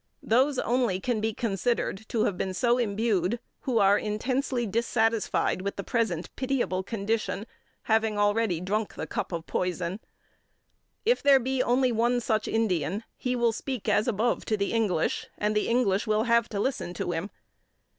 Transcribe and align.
Those 0.23 0.57
only 0.57 0.99
can 0.99 1.21
be 1.21 1.31
considered 1.31 2.07
to 2.09 2.23
have 2.23 2.35
been 2.35 2.55
so 2.55 2.79
imbued 2.79 3.39
who 3.59 3.77
are 3.77 3.99
intensely 3.99 4.65
dissatisfied 4.65 5.61
with 5.61 5.75
the 5.75 5.83
present 5.83 6.35
pitiable 6.35 6.81
condition 6.81 7.45
having 7.83 8.17
already 8.17 8.59
drunk 8.59 8.95
the 8.95 9.05
cup 9.05 9.31
of 9.31 9.45
poison. 9.45 9.99
If 11.05 11.21
there 11.21 11.39
be 11.39 11.61
only 11.61 11.91
one 11.91 12.19
such 12.19 12.47
Indian, 12.47 13.03
he 13.15 13.35
will 13.35 13.51
speak 13.51 13.87
as 13.87 14.07
above 14.07 14.43
to 14.45 14.57
the 14.57 14.73
English, 14.73 15.27
and 15.37 15.55
the 15.55 15.67
English 15.67 16.07
will 16.07 16.23
have 16.23 16.49
to 16.49 16.59
listen 16.59 16.95
to 16.95 17.11
him. 17.11 17.29